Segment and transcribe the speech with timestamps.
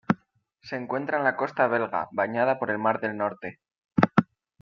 [0.63, 3.59] Se encuentra en la costa belga, bañada por el Mar del Norte.